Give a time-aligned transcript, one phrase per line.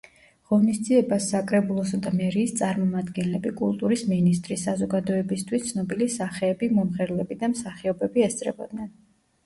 [0.51, 8.95] ღონისძიებას საკრებულოსა და მერიის წარმომადგენლები, კულტურის მინისტრი, საზოგადოებისთვის ცნობილი სახეები მომღერლები და მსახიობები ესწრებოდნენ.